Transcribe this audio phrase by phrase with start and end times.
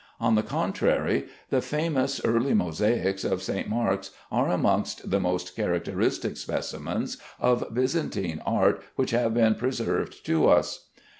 [0.19, 3.69] On the contrary, the famous early mosaics of St.
[3.69, 10.49] Mark's are amongst the most characteristic specimens of Byzantine art which have been preserved to
[10.49, 10.87] us.